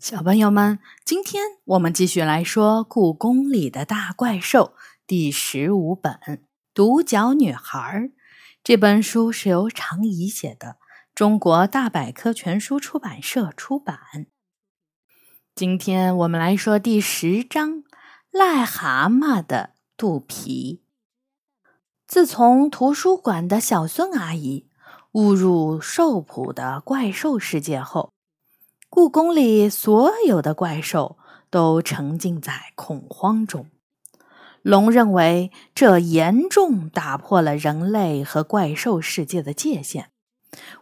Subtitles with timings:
[0.00, 4.74] 小朋友们，今天我们继续来说《故宫里的大怪兽》
[5.08, 6.12] 第十五本
[6.72, 7.78] 《独角女孩》。
[8.62, 10.76] 这本书是由常怡写的，
[11.16, 13.98] 中国大百科全书出版社出版。
[15.56, 17.82] 今天我们来说第十章
[18.32, 20.80] 《癞蛤蟆的肚皮》。
[22.06, 24.68] 自从图书馆的小孙阿姨
[25.12, 28.12] 误入兽谱的怪兽世界后，
[28.90, 31.18] 故宫里所有的怪兽
[31.50, 33.66] 都沉浸在恐慌中。
[34.62, 40.10] 龙认为这严重打破了人类和怪兽世界的界限。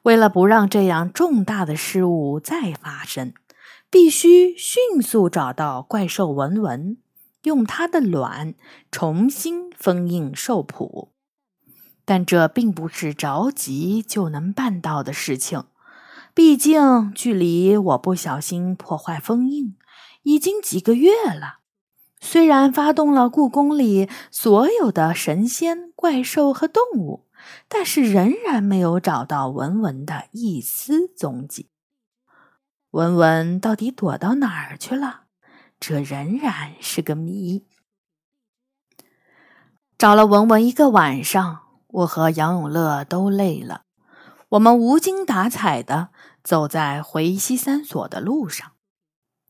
[0.05, 3.35] 为了不让这样重大的失误再发生，
[3.91, 6.99] 必须迅速找到怪兽文文，
[7.43, 8.55] 用它的卵
[8.91, 11.13] 重新封印兽谱。
[12.05, 15.65] 但这并不是着急就能办到的事情。
[16.37, 19.75] 毕竟，距离我不小心破坏封印
[20.23, 21.61] 已经几个月了。
[22.21, 27.25] 虽然发动了故宫里所有的神仙、怪兽和动物，
[27.69, 31.71] 但是仍然没有找到文文的一丝踪迹。
[32.91, 35.23] 文文到底躲到哪儿去了？
[35.81, 37.65] 这仍然是个谜。
[39.97, 43.85] 找了文文一个晚上，我和杨永乐都累了。
[44.51, 46.11] 我们无精打采的
[46.47, 48.71] 走在回西三所的路上，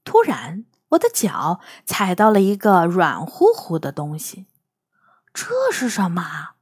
[0.03, 4.47] 突然，我的脚踩到了一个软乎乎的东西。
[5.35, 6.53] 这是什么？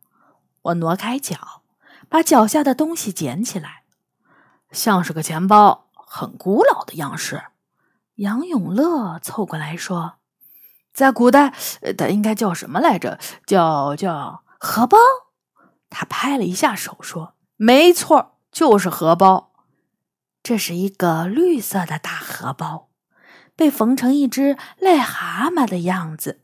[0.63, 1.63] 我挪开脚，
[2.09, 3.85] 把脚下的东西捡起来，
[4.73, 7.45] 像是个钱包，很古老的样式。
[8.17, 10.15] 杨永乐凑过来说
[10.93, 11.55] ：“在古代，
[11.97, 13.21] 它应该叫什么来着？
[13.47, 14.99] 叫叫荷包。”
[15.89, 17.35] 他拍了一下手说。
[17.55, 19.53] 没错，就是荷包。
[20.45, 22.91] 这是一个绿色的大荷包，
[23.57, 26.43] 被缝成一只癞蛤蟆的样子，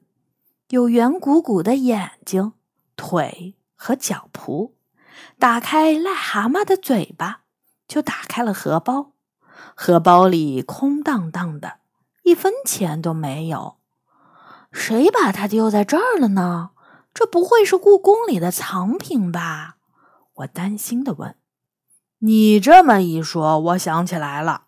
[0.70, 2.54] 有圆鼓鼓的眼睛、
[2.96, 4.72] 腿和脚蹼。
[5.38, 7.42] 打开癞蛤蟆的嘴巴，
[7.86, 9.12] 就打开了荷包。
[9.74, 11.80] 荷包里空荡荡的，
[12.22, 13.76] 一分钱都没有。
[14.72, 16.70] 谁把它丢在这儿了呢？
[17.12, 19.76] 这不会是故宫里的藏品吧？
[20.36, 21.36] 我担心的问
[22.22, 24.64] ：“你这么一说，我想起来了，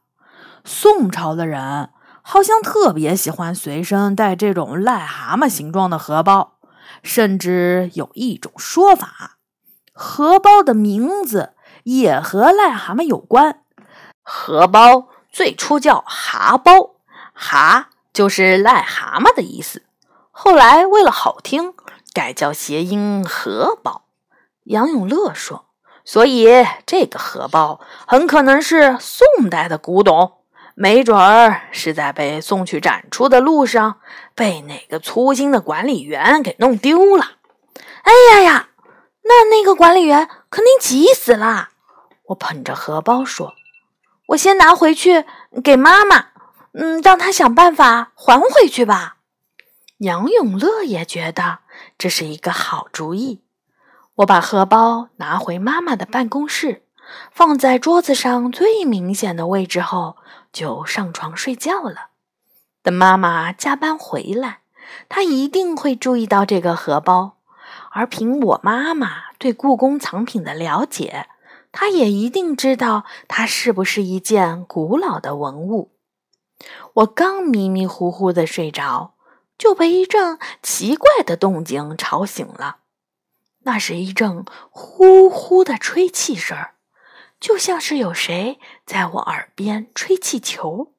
[0.64, 1.90] 宋朝的人
[2.22, 6.54] 好像特别喜欢随身带这种癞蛤蟆形状的荷包，
[7.02, 9.36] 甚至有一种说法，
[9.92, 11.52] 荷包的名字
[11.84, 13.60] 也和癞蛤蟆有关。
[14.22, 16.72] 荷包最初叫蛤包，
[17.34, 19.82] 蛤就是癞蛤蟆的意思，
[20.30, 21.74] 后来为了好听，
[22.14, 24.06] 改叫谐音荷包。”
[24.64, 25.66] 杨永乐说
[26.04, 26.48] ：“所以
[26.84, 30.32] 这个荷包很可能是宋代的古董，
[30.74, 34.00] 没准儿是在被送去展出的路上
[34.34, 37.32] 被哪个粗心的管理员给弄丢了。”
[38.02, 38.68] 哎呀呀，
[39.22, 41.68] 那那个管理员肯定急死了。
[42.26, 43.54] 我捧着荷包说
[44.28, 45.24] ：“我先拿回去
[45.62, 46.26] 给妈妈，
[46.72, 49.18] 嗯，让她想办法还回去吧。”
[49.98, 51.60] 杨永乐也觉得
[51.96, 53.41] 这是一个好主意。
[54.16, 56.84] 我把荷包拿回妈妈的办公室，
[57.30, 60.16] 放在桌子上最明显的位置后，
[60.52, 62.10] 就上床睡觉了。
[62.82, 64.60] 等妈妈加班回来，
[65.08, 67.38] 她一定会注意到这个荷包，
[67.92, 71.28] 而凭我妈妈对故宫藏品的了解，
[71.72, 75.92] 她也一定知道它是不是一件古老的文物。
[76.92, 79.14] 我刚迷迷糊糊的睡着，
[79.56, 82.76] 就被一阵奇怪的动静吵醒了。
[83.64, 86.56] 那是一阵呼呼的吹气声
[87.38, 90.92] 就像是有谁在我耳边吹气球。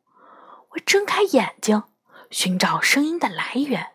[0.71, 1.83] 我睁开眼睛，
[2.29, 3.91] 寻找声音的来源，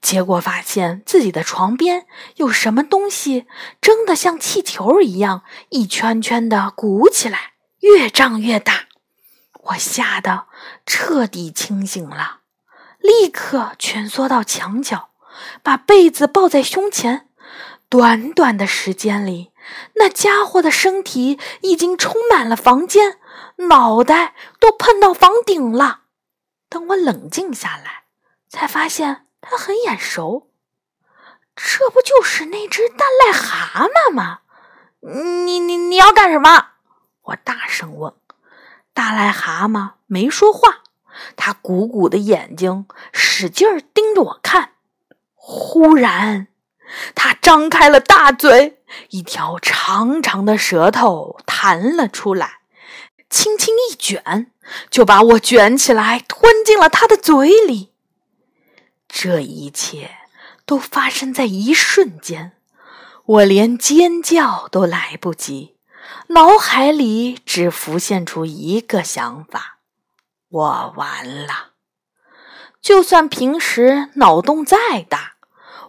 [0.00, 2.06] 结果发现自己的床边
[2.36, 3.46] 有什么东西
[3.80, 8.86] 真的像气球一样，一圈圈的鼓起来，越胀越大。
[9.52, 10.46] 我吓得
[10.86, 12.40] 彻底清醒了，
[12.98, 15.10] 立刻蜷缩到墙角，
[15.62, 17.27] 把被子抱在胸前。
[17.90, 19.50] 短短的时间里，
[19.94, 23.18] 那家伙的身体已经充满了房间，
[23.68, 26.02] 脑袋都碰到房顶了。
[26.68, 28.04] 等我冷静下来，
[28.50, 30.50] 才发现他很眼熟，
[31.56, 34.40] 这不就是那只大癞蛤蟆吗？
[35.00, 36.72] 你你你要干什么？
[37.22, 38.12] 我大声问。
[38.92, 40.82] 大癞蛤蟆没说话，
[41.36, 44.72] 他鼓鼓的眼睛使劲盯着我看。
[45.34, 46.48] 忽然。
[47.14, 48.80] 他张开了大嘴，
[49.10, 52.60] 一条长长的舌头弹了出来，
[53.28, 54.50] 轻轻一卷，
[54.90, 57.92] 就把我卷起来吞进了他的嘴里。
[59.08, 60.10] 这一切
[60.66, 62.52] 都发生在一瞬间，
[63.24, 65.76] 我连尖叫都来不及，
[66.28, 69.78] 脑海里只浮现出一个想法：
[70.48, 71.72] 我完了。
[72.80, 75.34] 就算平时脑洞再大，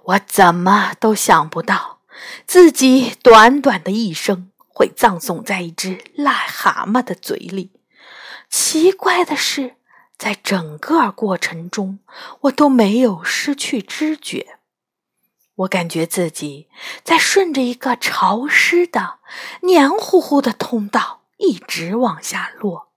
[0.10, 2.00] 我怎么都想不到，
[2.46, 7.72] 自己短短的一生会葬送在一只癞蛤蟆的嘴里。
[8.50, 9.76] 奇怪的是。
[10.18, 12.00] 在整个过程中，
[12.42, 14.58] 我都没有失去知觉。
[15.56, 16.68] 我感觉自己
[17.06, 19.20] 在顺着一个潮湿的、
[19.62, 22.90] 黏糊糊的通道一直往下落，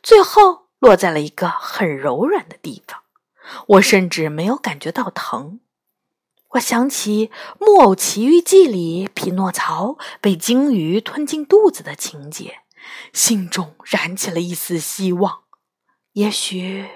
[0.00, 3.00] 最后落在了一个很柔软的地方。
[3.66, 5.58] 我甚至没有感觉到疼。
[6.50, 7.28] 我想起
[7.60, 12.62] 《木偶奇遇记》里匹诺曹被鲸鱼吞进肚子的情节，
[13.12, 15.42] 心中燃起了一丝希望。
[16.14, 16.90] 也许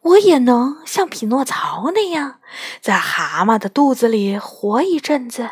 [0.00, 2.40] 我也能像匹诺曹那样，
[2.80, 5.48] 在蛤蟆的肚子里活一阵子，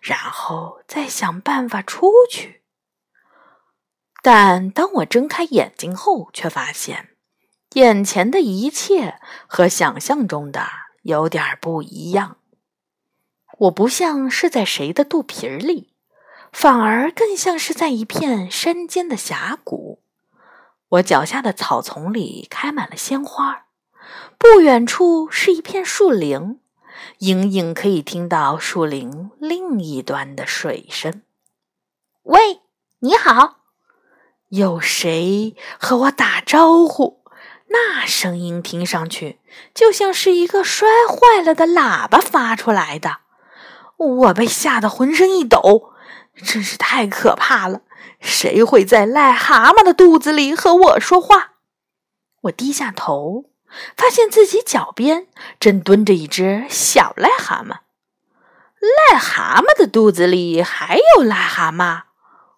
[0.00, 2.62] 然后再想办法出去。
[4.24, 7.10] 但当我睁开眼睛后，却发现
[7.74, 10.66] 眼前的一切和想象中的
[11.02, 12.37] 有点不一样。
[13.58, 15.92] 我不像是在谁的肚皮里，
[16.52, 20.00] 反而更像是在一片山间的峡谷。
[20.90, 23.66] 我脚下的草丛里开满了鲜花，
[24.38, 26.60] 不远处是一片树林，
[27.18, 31.22] 隐隐可以听到树林另一端的水声。
[32.22, 32.60] 喂，
[33.00, 33.56] 你好！
[34.50, 37.24] 有谁和我打招呼？
[37.70, 39.40] 那声音听上去
[39.74, 43.18] 就像是一个摔坏了的喇叭发出来的。
[43.98, 45.92] 我被吓得浑身一抖，
[46.36, 47.82] 真是太可怕了。
[48.20, 51.54] 谁会在癞蛤蟆的肚子里和我说话？
[52.42, 53.50] 我低下头，
[53.96, 55.26] 发现自己脚边
[55.60, 57.80] 正蹲着一只小癞蛤蟆。
[58.80, 62.02] 癞蛤蟆的肚子里还有癞蛤蟆，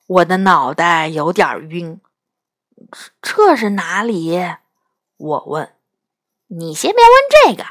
[0.07, 2.01] 我的脑袋有点晕。
[2.93, 4.39] 这这是哪里？
[5.17, 5.73] 我问。
[6.49, 7.71] 你先别问这个。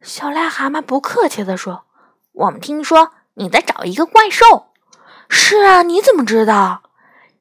[0.00, 1.84] 小癞蛤蟆不客气地说
[2.34, 4.68] ：“我们听说你在找一个怪兽。”
[5.28, 6.82] 是啊，你怎么知道？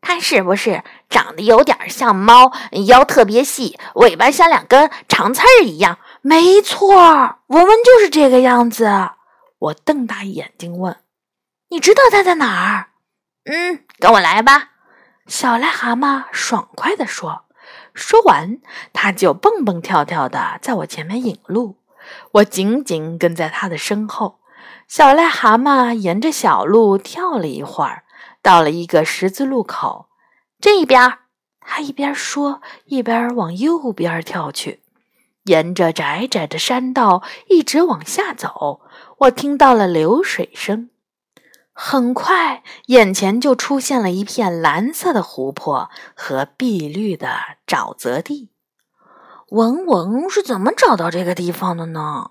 [0.01, 2.51] 它是不是长得有点像猫，
[2.87, 5.97] 腰特别细，尾巴像两根长刺儿一样？
[6.21, 6.95] 没错，
[7.47, 9.09] 文文就是这个样子。
[9.59, 10.97] 我瞪大眼睛问
[11.69, 12.87] ：“你知道它在哪儿
[13.45, 14.71] ？”“嗯，跟我来吧。”
[15.27, 17.45] 小癞蛤蟆爽快地说。
[17.93, 18.57] 说完，
[18.91, 21.77] 它就蹦蹦跳跳的在我前面引路，
[22.31, 24.39] 我紧紧跟在它的身后。
[24.95, 28.03] 小癞蛤蟆沿着小路跳了一会儿。
[28.43, 30.07] 到了一个十字路口，
[30.61, 31.17] 这边，
[31.59, 34.83] 他一边说一边往右边跳去，
[35.45, 38.81] 沿着窄窄的山道一直往下走。
[39.21, 40.91] 我听到了流水声，
[41.73, 48.51] 很快眼前就出现了一片蓝色的湖泊和碧绿的沼泽地。
[49.47, 52.29] 文文是怎么找到这个地方的呢？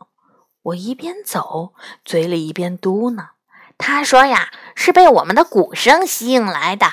[0.64, 1.74] 我一边走，
[2.04, 3.30] 嘴里一边嘟囔。
[3.78, 6.92] 他说呀，是被我们的鼓声吸引来的。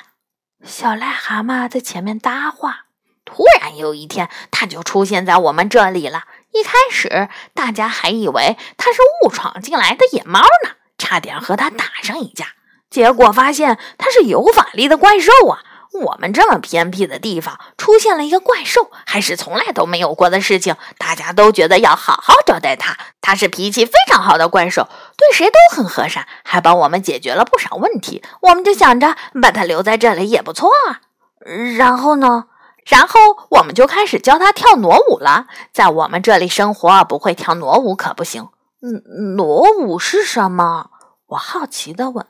[0.63, 2.86] 小癞蛤蟆在前面搭话。
[3.25, 6.24] 突然有一天，他就出现在我们这里了。
[6.51, 12.47] 一开始，大家还以为他是误闯进来的野猫呢，差点和他打上一架。
[12.90, 15.61] 结果发现他是有法力的怪兽啊！
[15.91, 20.75] 我们这么偏僻的地方出现了一个怪兽，还是从来都没有过的事情。
[20.97, 22.97] 大家都觉得要好好招待他。
[23.21, 28.23] 他是脾气非常好的怪兽，对谁都很和善，还帮我们解决了不少问题。
[28.41, 31.01] 我们就想着把他留在这里也不错啊。
[31.77, 32.45] 然后呢？
[32.85, 33.19] 然后
[33.49, 35.47] 我们就开始教他跳挪舞了。
[35.71, 38.49] 在我们这里生活，不会跳挪舞可不行。
[38.81, 40.89] 嗯，挪舞是什么？
[41.27, 42.25] 我好奇地问。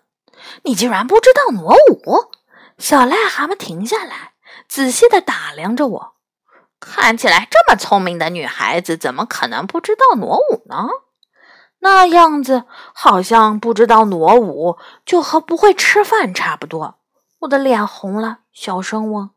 [0.64, 2.32] 你竟然不知道挪舞？
[2.80, 4.34] 小癞蛤蟆停下来，
[4.70, 6.14] 仔细地打量着我。
[6.80, 10.88] 看起来这么聪明的女孩子，怎么可能不知道挪舞呢？
[11.80, 16.96] 那样子好像不知道挪舞就和不会吃饭差不多。
[17.40, 19.30] 我的脸红了，小声问：“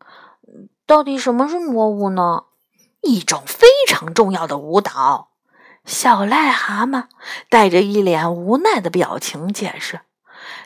[0.86, 2.44] 到底什么是挪舞呢？”
[3.02, 5.30] 一种非常重要的舞蹈。
[5.84, 7.06] 小癞蛤蟆
[7.50, 10.00] 带着一脸无奈的表情解释。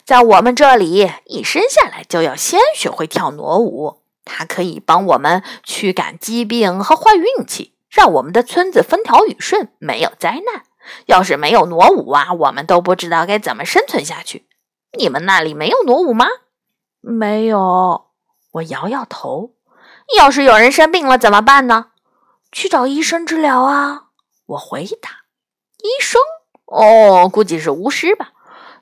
[0.06, 10.62] 在我们这里，一生下来就要先学会跳挪舞，它可以帮我们驱赶疾病和坏运气，让我们的村子风调雨顺，没有灾难。
[11.06, 14.46] 要是没有挪舞啊，我们都不知道该怎么生存下去。
[14.96, 16.26] 你们那里没有挪舞吗？
[17.00, 18.06] 没有，
[18.52, 19.54] 我摇摇头。
[20.16, 21.86] 要是有人生病了怎么办呢？
[22.52, 24.04] 去找医生治疗啊！
[24.46, 25.24] 我回答。
[25.78, 26.20] 医生？
[26.66, 28.34] 哦，估计是巫师吧。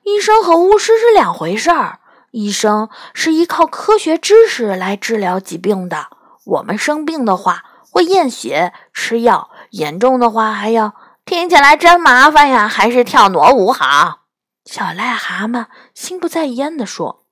[0.04, 2.00] 医生和巫师是两回事儿。
[2.30, 6.08] 医生是依靠科学知识来治疗疾病的。
[6.44, 10.94] 我们生病的话会验血、吃药，严重的话还要……
[11.24, 12.68] 听起来真麻烦呀！
[12.68, 14.24] 还是跳挪舞好。
[14.66, 17.24] 小癞蛤蟆心不在焉地说：“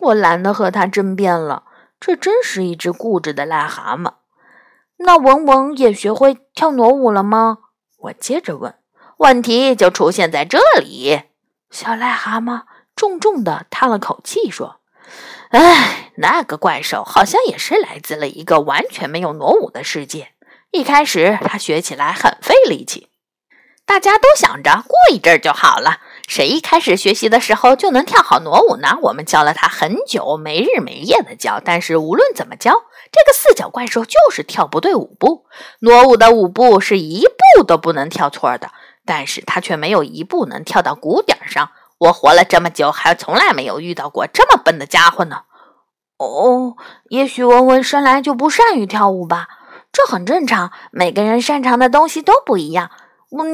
[0.00, 1.64] 我懒得和他争辩了。
[2.00, 4.14] 这真是一只固执的癞蛤蟆。”
[4.96, 7.58] 那文文也学会跳挪舞了吗？
[7.98, 8.74] 我接着问。
[9.18, 11.24] 问题就出现在这里。
[11.74, 12.62] 小癞蛤蟆
[12.94, 14.76] 重重地叹了口气说
[15.50, 20.28] ：“唉，那个怪兽好像也是来自了一个完全没有挪舞的世界。
[20.70, 23.08] 一开始他学起来很费力气，
[23.84, 28.96] 大家都想着过一阵就好了。”谁一开始学习的时候就能跳好挪舞呢？
[29.02, 32.72] 我们教了他很久，没日没夜的教，但是无论怎么教，
[33.12, 35.44] 这个四脚怪兽就是跳不对舞步。
[35.80, 37.26] 挪舞的舞步是一
[37.56, 38.70] 步都不能跳错的，
[39.06, 41.70] 但是他却没有一步能跳到鼓点上。
[41.98, 45.42] 我活了这么久，还从来没有遇到过这么笨的家伙呢。
[46.18, 46.76] 哦，
[47.08, 49.48] 也许文文生来就不善于跳舞吧，
[49.92, 52.90] 这很正常，每个人擅长的东西都不一样。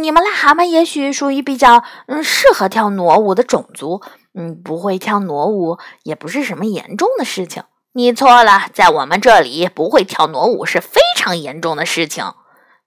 [0.01, 4.03] 你们癞蛤蟆也许属于比较嗯适合跳挪舞的种族，
[4.35, 7.63] 嗯，不会跳挪舞也不是什么严重的事情。
[7.93, 12.35] 你错了，在我们这里，不会跳挪舞是非常严重的事情。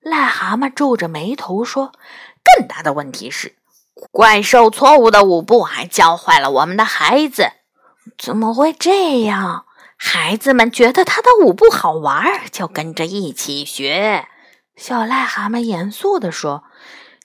[0.03, 1.93] 癞蛤蟆皱着眉头说
[2.43, 3.55] ：“更大的问题是，
[4.11, 7.47] 怪兽错误的舞步还教坏了我们的孩子。
[8.17, 9.65] 怎么会这样？
[9.95, 14.27] 孩子们觉得他的舞步好玩，就跟着一起学。”
[14.75, 16.63] 小癞蛤蟆严肃地说。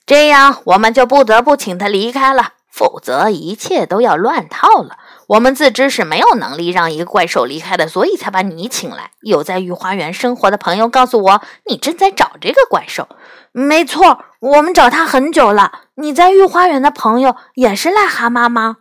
[0.05, 4.97] 这样，我们就不得不请他离开了，否则一切都要乱套了。
[5.29, 9.11] 我们自知是没有能力让一个怪兽离开的，所以才把你请来。
[9.21, 13.07] 有在御花园生活的朋友告诉我，你正在找这个怪兽。
[13.51, 15.71] 没错，我们找他很久了。
[15.95, 18.77] 你在御花园的朋友也是癞蛤蟆吗？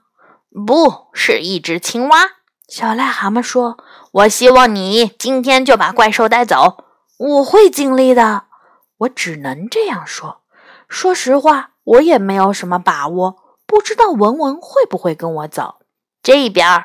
[0.67, 2.31] 不是一只青蛙。
[2.67, 3.77] 小癞蛤蟆说
[4.13, 6.85] ：“我希望你今天就把怪兽带走。
[7.19, 8.45] 我会尽力的。
[9.01, 10.41] 我只能这样说。”
[10.89, 13.37] 说实话，我也没有什么把握，
[13.67, 15.78] 不知道文文会不会跟我走。
[16.31, 16.85] 这边，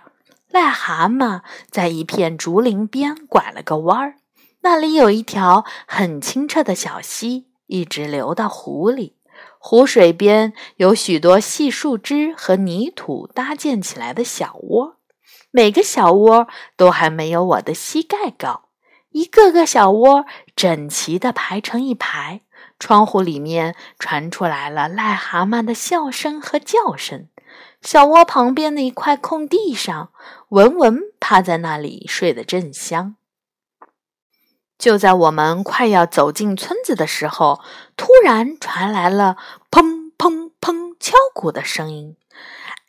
[0.54, 4.16] 癞蛤蟆在一片竹林边拐了个弯儿，
[4.62, 9.18] 那里有一条很清澈的小溪，一直流到湖里。
[9.60, 14.96] 湖水边有许多细树枝和泥土搭建起来的小窝，
[15.52, 16.48] 每个小窝
[16.78, 18.70] 都还没有我的膝盖高，
[19.10, 22.40] 一个个小窝整齐地排成一排。
[22.80, 27.28] 窗户里面传出来了癞蛤蟆的笑声和叫声。
[27.84, 30.10] 小窝旁边的一块空地上，
[30.50, 33.16] 文文趴在那里睡得正香。
[34.80, 37.62] 就在我们快要走进村子的时候，
[37.98, 39.38] 突然传来了
[39.70, 42.16] 砰砰砰敲鼓的声音。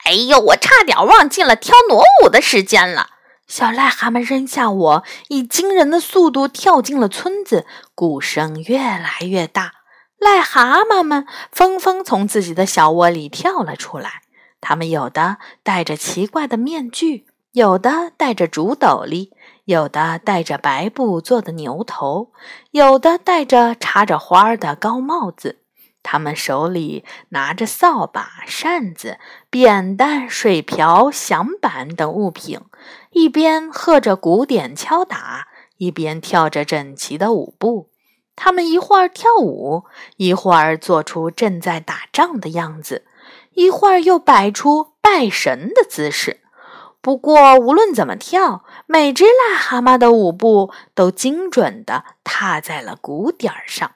[0.04, 3.10] 哎呦，我差点忘记了跳挪舞的时间了！
[3.46, 7.66] 小癞蛤蟆扔下我，以惊人的速度跳进了村子。
[7.94, 9.72] 鼓声越来越大。
[10.18, 14.22] 癞蛤蟆们纷纷从自己的小窝里跳了出来，
[14.66, 19.30] 他们有的戴着奇怪的面具，有的戴着竹斗笠，
[19.66, 22.32] 有的戴着白布做的牛头，
[22.70, 25.60] 有的戴着插着花的高帽子。
[26.02, 29.18] 他们手里拿着扫把、扇子、
[29.50, 32.58] 扁担、水瓢、响板等物品，
[33.10, 37.90] 一边喝着鼓点敲打，一边跳着整齐的舞步。
[38.34, 39.84] 他们一会儿跳舞，
[40.16, 43.04] 一会儿做出正在打仗的样子，
[43.54, 46.40] 一会儿又摆出拜神的姿势。
[47.00, 53.92] 不过，无论怎么跳，每只癞蛤蟆的舞步都精准地踏在了鼓点儿上。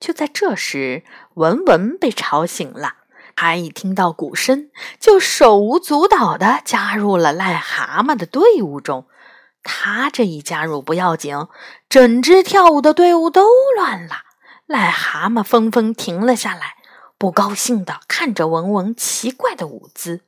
[0.00, 1.04] 就在这时，
[1.34, 2.94] 文文被吵醒了。
[3.36, 9.06] 他一听到鼓声，就手舞足蹈地加入了癞蛤蟆的队伍中。
[9.62, 11.36] 他这一加入不要紧，
[11.88, 14.16] 整支跳舞的队伍都乱了。
[14.68, 16.76] 癞蛤蟆纷纷停了下来，
[17.18, 20.22] 不高兴地看着文文奇怪的舞姿。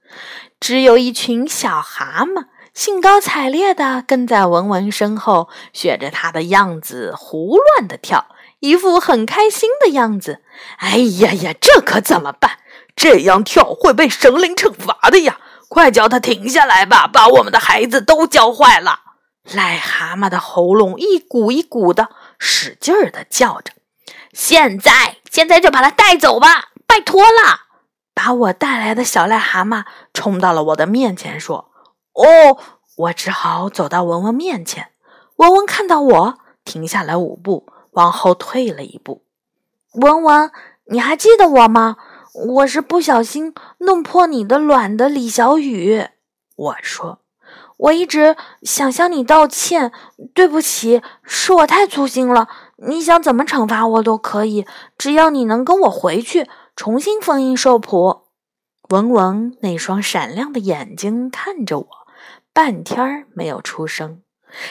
[0.60, 8.26] 只有一群小蛤蟆兴高采烈地跟在文文身后，学着他的样子胡乱地跳，
[8.60, 10.42] 一副很开心的样子。
[10.78, 12.58] 哎呀呀，这可怎么办？
[12.94, 15.38] 这样跳会被神灵惩罚的呀！
[15.68, 19.00] 快叫他停下来吧，把我们的孩子都教坏了。
[19.50, 23.72] 癞蛤蟆的喉咙一鼓一鼓的，使劲儿的叫着
[24.32, 27.66] ：“现在，现在就把他带走吧，拜托了！”
[28.14, 31.70] 把我带来的小癞蛤蟆冲到了我的面前，说
[32.14, 32.58] ：“哦。”
[32.96, 34.88] 我只好走到文文面前。
[35.36, 39.22] 文文看到我，停下来舞步，往后退了一步。
[39.92, 40.50] 文文，
[40.86, 41.98] 你还记得我吗？
[42.32, 46.06] 我是不小心弄破你的卵的李小雨。
[46.56, 47.18] 我说，
[47.76, 49.92] 我一直想向你道歉，
[50.32, 52.48] 对不起，是我太粗心了。
[52.76, 54.66] 你想怎么惩罚我都可以，
[54.96, 58.26] 只要你能跟我回去，重新封印兽谱。
[58.90, 61.88] 文文那双闪亮的眼睛看着我，
[62.52, 64.20] 半天没有出声。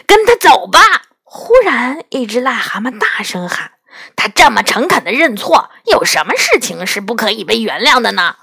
[0.05, 0.79] 跟他走吧！
[1.23, 3.71] 忽然，一只癞蛤蟆大声喊
[4.15, 8.35] ：“他这么诚恳的认错，有什么事情是不可以被原谅的呢？”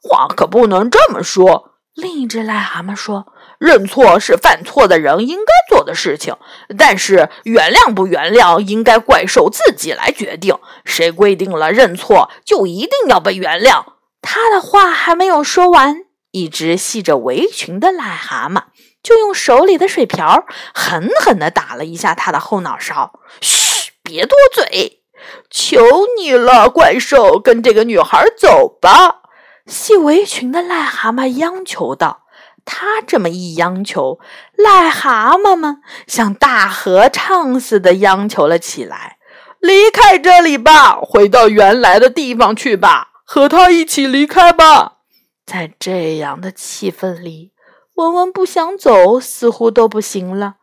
[0.00, 1.72] 话可不能这么说。
[1.94, 3.26] 另一只癞蛤蟆说
[3.62, 6.34] ：“认错是犯错的人应该做的事情，
[6.76, 10.58] 但是原谅不原谅，应该怪兽自己来决定。
[10.84, 13.84] 谁规定了认错就一定要被原谅？”
[14.20, 15.98] 他的话还没有说完，
[16.32, 18.64] 一只系着围裙的癞蛤蟆
[19.00, 23.20] 就用手里的水瓢狠狠地打了一下他的后脑勺。
[23.40, 25.02] 嘘，别多嘴！
[25.48, 25.78] 求
[26.18, 29.20] 你了，怪兽，跟这个女孩走吧！
[29.66, 32.21] 系围裙的癞蛤蟆央求道。
[32.64, 34.18] 他这么一央求，
[34.56, 39.18] 癞蛤蟆们像大合唱似的央求了起来
[39.60, 44.98] ：“离开这里吧，回到原来的地方去吧。”和他一起离开吧。
[45.46, 47.52] 在这样的气氛里，
[47.94, 50.56] 文文不想走，似乎都不行了。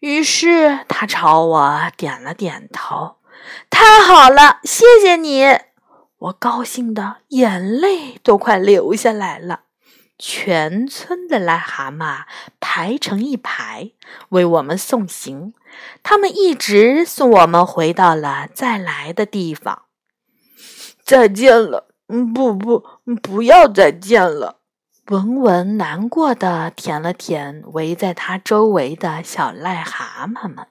[0.00, 3.16] 于是他朝我点了点头。
[3.70, 5.44] 太好了，谢谢你！
[6.18, 9.60] 我高兴的眼泪都快流下来了。
[10.22, 12.24] 全村的癞蛤蟆
[12.60, 13.92] 排成一排，
[14.28, 15.54] 为我们送行。
[16.02, 19.86] 他们一直送我们回到了再来的地方。
[21.02, 21.88] 再见了。
[22.08, 22.84] 嗯，不不，
[23.22, 24.58] 不要再见了。
[25.06, 30.66] 文文难过的舔了舔围在他周围的小癞蛤蟆们。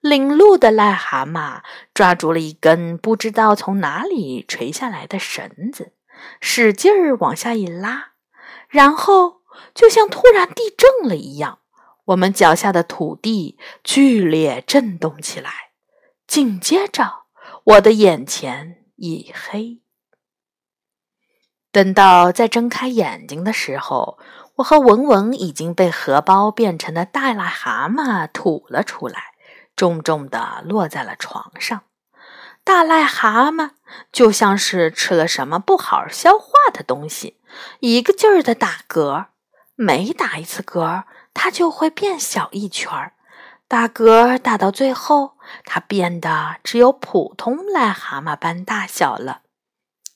[0.00, 1.60] 领路的癞蛤蟆
[1.92, 5.92] 抓住了一根不知道从哪里垂下来的绳子，
[6.40, 8.09] 使劲儿往下一拉，
[8.70, 9.42] 然后
[9.74, 11.58] 就像突然地震了一样，
[12.06, 15.50] 我们脚下的土地剧烈震动起来。
[16.26, 17.24] 紧接着，
[17.64, 19.80] 我的眼前一黑。
[21.72, 24.18] 等到再睁开眼睛的时候，
[24.56, 29.34] 我和文文已经被荷包变成的大癞蛤蟆吐了出来，
[29.74, 31.82] 重重地落在了床上。
[32.62, 33.70] 大癞蛤蟆
[34.12, 37.39] 就像是吃了什么不好消化的东西，
[37.80, 39.26] 一个劲儿的打嗝。
[39.74, 43.14] 每打一次嗝，它就会变小一圈儿。
[43.66, 49.42] 打嗝打到最后，它变得只有普通癞蛤蟆般大小了。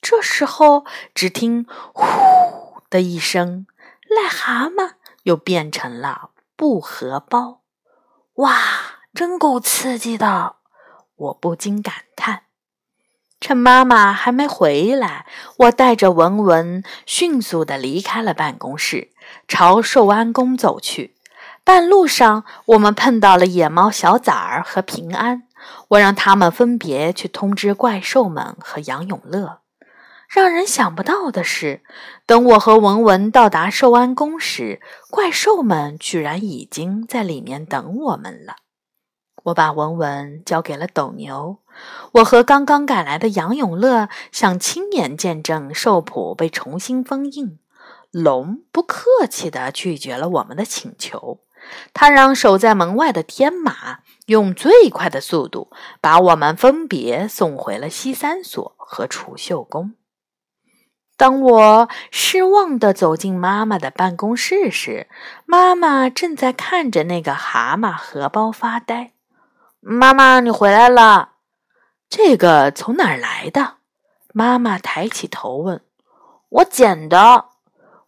[0.03, 3.67] 这时候，只听“呼”的一声，
[4.11, 4.93] 癞蛤蟆
[5.23, 7.63] 又变成了布荷包。
[8.35, 8.53] 哇，
[9.15, 10.57] 真够刺激的！
[11.15, 12.44] 我不禁感叹。
[13.45, 15.27] 趁妈妈还没回来，
[15.59, 19.11] 我带着文文迅速的离开了办公室，
[19.47, 21.15] 朝寿安宫走去。
[21.63, 25.43] 半路上，我们碰到了野猫小崽儿和平安，
[25.89, 29.59] 我让他们分别去通知怪兽们和杨永乐。
[30.31, 31.83] 让人想不到的是，
[32.25, 34.81] 等我和文文到达寿安宫时，
[35.11, 38.55] 怪兽们居然已经在里面等我们了。
[39.45, 41.59] 我把文文交给了斗牛，
[42.13, 47.59] 我和刚刚赶来的杨永乐想亲眼见证兽谱被重新封印。
[48.11, 51.41] 龙不客气地拒绝了我们的请求，
[51.93, 59.95] 他让守在门外的天马用最快的速度把我们分别送回了西三所和储秀宫。
[61.17, 65.09] 当我失望地走进妈妈的办公室时，
[65.45, 69.14] 妈妈正在看着那个蛤蟆荷包发呆。
[69.87, 71.33] 妈妈，你回来了？
[72.09, 73.77] 这个从哪儿来的？
[74.33, 75.85] 妈妈抬起头问。
[76.49, 77.51] 我捡的。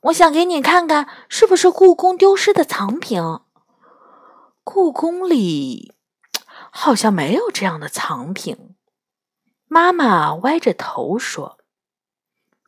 [0.05, 3.21] 我想给你看看，是不是故宫丢失的藏品？
[4.65, 5.95] 故宫里
[6.71, 8.75] 好像没有这样的藏品。
[9.69, 11.59] 妈妈歪着头说。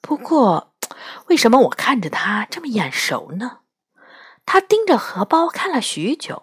[0.03, 0.75] 不过，
[1.29, 3.61] 为什么我看着他这么眼熟呢？
[4.45, 6.43] 他盯着荷包看了许久，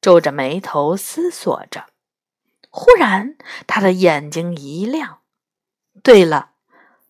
[0.00, 1.84] 皱着眉头思索着。
[2.78, 3.36] 忽然，
[3.66, 5.20] 他的眼睛一亮。
[6.02, 6.50] 对了，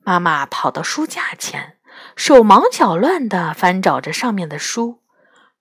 [0.05, 1.79] 妈妈跑到书架前，
[2.15, 5.03] 手忙脚乱地翻找着上面的书。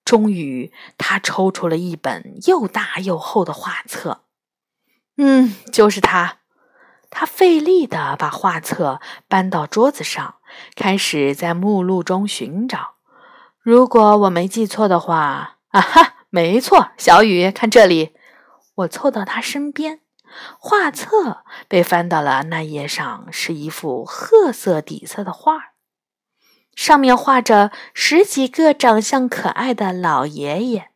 [0.05, 4.25] 终于，他抽出了一本又大又厚的画册。
[5.17, 6.37] 嗯，就是它。
[7.09, 10.35] 他费力地把画册搬到桌子上，
[10.75, 12.97] 开始在目录中寻找。
[13.59, 18.14] 如果我没记错的话，啊哈，没错，小雨，看这里。
[18.75, 20.01] 我凑到他身边，
[20.59, 25.73] 画册被翻到了那页上，是一幅褐色底色的画，
[26.75, 30.89] 上面画着十几个长相可爱的老爷爷，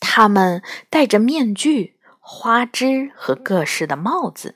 [0.00, 4.54] 他们戴着面具、花枝和各式的帽子，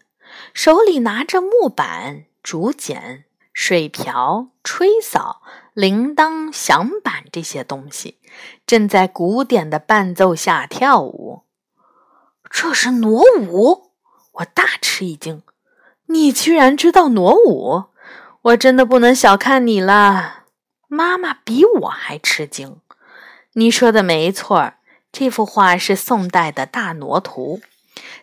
[0.54, 5.42] 手里拿着木板、竹简、水瓢、吹扫、
[5.74, 8.18] 铃铛、响板这些东西，
[8.64, 11.42] 正在古典的伴奏下跳舞。
[12.52, 13.90] 这是傩舞，
[14.32, 15.42] 我大吃一惊。
[16.06, 17.84] 你居然知道傩舞？
[18.42, 20.44] 我真的不能小看你了。
[20.86, 22.76] 妈妈比我还吃惊。
[23.54, 24.74] 你说的没错，
[25.10, 27.60] 这幅画是宋代的大傩图，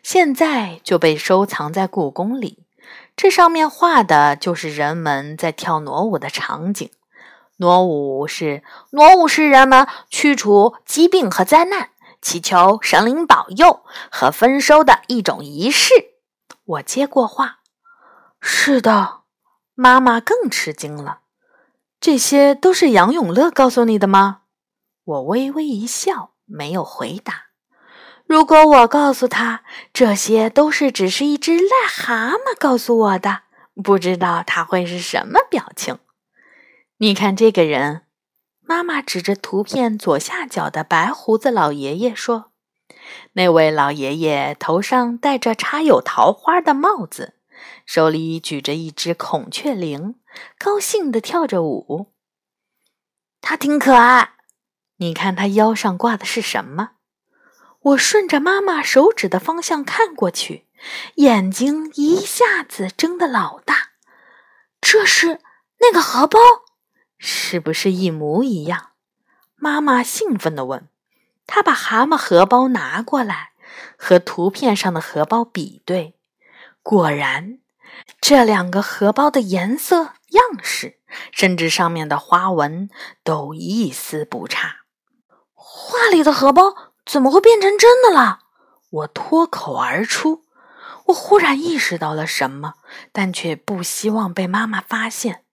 [0.03, 2.59] 现在就被收藏在故宫里。
[3.15, 6.89] 这上面画的就是人们在跳傩舞的场景。
[7.57, 11.89] 傩舞是傩舞是人们驱除疾病和灾难。
[12.21, 15.93] 祈求神灵保佑和丰收的一种仪式。
[16.65, 17.59] 我接过话
[18.41, 19.21] ：“是的。”
[19.75, 21.21] 妈妈更吃惊了。
[22.01, 24.41] 这些都是杨永乐告诉你的吗？
[25.05, 27.45] 我微微一笑，没有回答。
[28.25, 33.43] 如果我告诉他这些都是只是一只癞蛤蟆告诉我的，
[33.83, 35.97] 不知道他会是什么表情。
[36.97, 38.03] 你看这个人。
[38.69, 42.51] 妈妈指着图片左下角的白胡子老爷爷说
[43.33, 47.33] ：“那位老爷爷头上戴着插有桃花的帽子，
[47.87, 50.13] 手里举着一只孔雀翎，
[50.59, 52.13] 高兴地跳着舞。
[53.41, 54.33] 他挺可爱。
[54.97, 56.91] 你看他腰上挂的是什么？”
[57.81, 60.67] 我顺着妈妈手指的方向看过去，
[61.15, 63.93] 眼睛一下子睁得老大。
[64.79, 65.41] 这是
[65.79, 66.37] 那个荷包。
[67.19, 68.91] 是不是一模一样？
[69.55, 70.87] 妈妈兴奋地问。
[71.45, 73.51] 她把蛤蟆荷包拿过来，
[73.97, 76.15] 和图片上的荷包比对。
[76.81, 77.59] 果然，
[78.21, 80.99] 这两个荷包的颜色、样式，
[81.31, 82.89] 甚至上面的花纹
[83.23, 84.77] 都一丝不差。
[85.53, 86.73] 画里的荷包
[87.05, 88.39] 怎么会变成真的了？
[88.91, 90.43] 我脱口而出。
[91.07, 92.75] 我忽然意识到了什么，
[93.11, 95.43] 但却不希望被妈妈发现。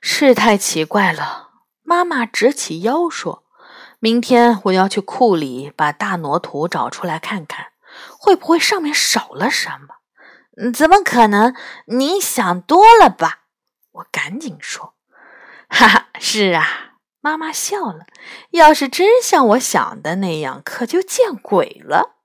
[0.00, 1.50] 是太奇怪了，
[1.82, 3.44] 妈妈直起腰说
[4.00, 7.66] ：“明天我要去库里把大挪图找出来看看，
[8.18, 9.96] 会不会上面少了什么
[10.72, 11.54] ？”“怎么可能？
[11.86, 13.40] 您想多了吧？”
[13.92, 14.94] 我赶紧说。
[15.68, 18.06] “哈哈，是啊。”妈妈笑了。
[18.52, 22.16] “要是真像我想的那样，可就见鬼了。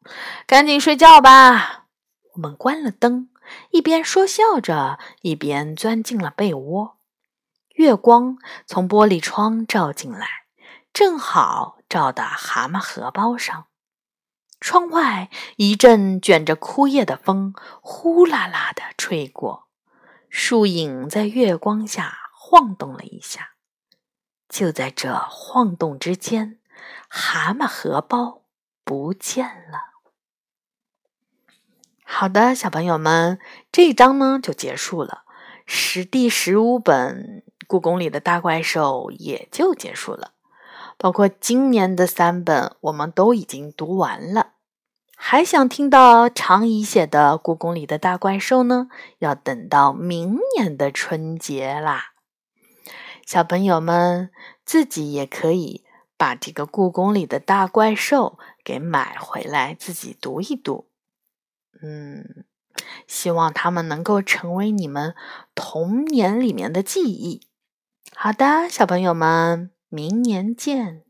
[0.47, 1.85] 赶紧睡觉吧。”
[2.35, 3.29] 我们关了灯，
[3.71, 6.97] 一边说笑着，一边钻进了被窝。
[7.75, 10.27] 月光从玻璃窗照进来，
[10.93, 13.67] 正好照到蛤蟆荷包上。
[14.61, 19.67] 窗外一阵卷着枯叶的风呼啦啦地吹过，
[20.29, 23.51] 树影在月光下晃动了一下。
[24.47, 26.59] 就在这晃动之间，
[27.09, 28.43] 蛤蟆荷包
[28.85, 29.95] 不见了。
[32.05, 33.37] 好的，小朋友们，
[33.69, 35.25] 这一章呢就结束了。
[35.65, 37.43] 十第十五本。
[37.67, 40.31] 故宫里的大怪兽也就结束了，
[40.97, 44.53] 包括今年的三本，我们都已经读完了。
[45.17, 48.89] 还想听到常怡写的《故宫里的大怪兽》呢？
[49.19, 52.13] 要等到明年的春节啦。
[53.25, 54.29] 小朋友们
[54.65, 55.83] 自己也可以
[56.17, 60.87] 把这个《故宫里的大怪兽》给买回来，自己读一读。
[61.81, 62.45] 嗯，
[63.07, 65.15] 希望他们能够成为你们
[65.55, 67.47] 童年里面的记忆。
[68.17, 71.04] 好的，小朋友们，明年见。